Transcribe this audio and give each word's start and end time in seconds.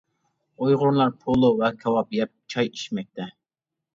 ئۇيغۇرلار 0.67 1.11
پولۇ 1.25 1.51
ۋە 1.59 1.69
كاۋاپ 1.83 2.17
يەپ، 2.19 2.33
چاي 2.53 2.69
ئىچىشمەكتە. 2.73 3.29